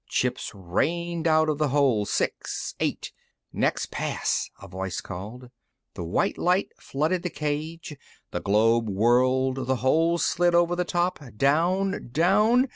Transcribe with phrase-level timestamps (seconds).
[0.07, 3.13] Chips rained out of the hole, six, eight....
[3.53, 5.51] "Next pass," a voice called.
[5.93, 7.95] The white light flooded the cage.
[8.31, 12.69] The globe whirled; the hole slid over the top, down, down....